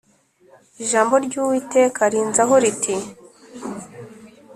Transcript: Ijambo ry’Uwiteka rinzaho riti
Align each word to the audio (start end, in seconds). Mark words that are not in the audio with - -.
Ijambo 0.83 1.13
ry’Uwiteka 1.25 2.01
rinzaho 2.13 2.55
riti 2.63 2.95